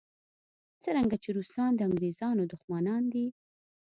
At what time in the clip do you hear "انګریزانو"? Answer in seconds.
1.87-2.43